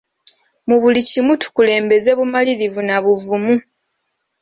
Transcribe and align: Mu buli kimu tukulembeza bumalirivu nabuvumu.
Mu 0.67 0.75
buli 0.81 1.01
kimu 1.09 1.33
tukulembeza 1.41 2.11
bumalirivu 2.17 2.81
nabuvumu. 2.87 3.55